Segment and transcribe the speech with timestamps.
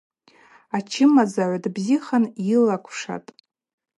[0.77, 3.29] Ачымазагӏв дбзихан йлыквшатӏ.